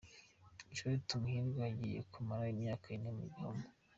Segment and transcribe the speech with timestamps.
[0.75, 3.65] Jolly Tumuhiirwe agiye kumara imyaka ine mu gihome.